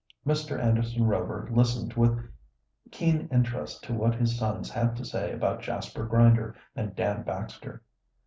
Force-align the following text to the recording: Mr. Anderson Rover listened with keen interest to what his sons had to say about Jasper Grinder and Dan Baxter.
Mr. 0.25 0.59
Anderson 0.59 1.03
Rover 1.05 1.47
listened 1.51 1.93
with 1.93 2.17
keen 2.89 3.29
interest 3.31 3.83
to 3.83 3.93
what 3.93 4.15
his 4.15 4.35
sons 4.35 4.71
had 4.71 4.95
to 4.95 5.05
say 5.05 5.31
about 5.31 5.61
Jasper 5.61 6.07
Grinder 6.07 6.55
and 6.75 6.95
Dan 6.95 7.21
Baxter. 7.21 7.83